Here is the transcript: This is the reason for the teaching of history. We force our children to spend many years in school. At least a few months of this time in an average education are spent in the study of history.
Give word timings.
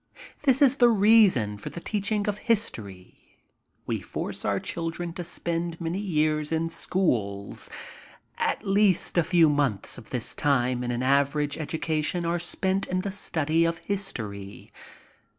This 0.45 0.63
is 0.63 0.77
the 0.77 0.89
reason 0.89 1.59
for 1.59 1.69
the 1.69 1.79
teaching 1.79 2.27
of 2.27 2.39
history. 2.39 3.37
We 3.85 4.01
force 4.01 4.43
our 4.43 4.59
children 4.59 5.13
to 5.13 5.23
spend 5.23 5.79
many 5.79 5.99
years 5.99 6.51
in 6.51 6.69
school. 6.69 7.55
At 8.39 8.65
least 8.65 9.15
a 9.15 9.23
few 9.23 9.47
months 9.47 9.99
of 9.99 10.09
this 10.09 10.33
time 10.33 10.83
in 10.83 10.89
an 10.89 11.03
average 11.03 11.55
education 11.55 12.25
are 12.25 12.39
spent 12.39 12.87
in 12.87 13.01
the 13.01 13.11
study 13.11 13.63
of 13.63 13.77
history. 13.77 14.73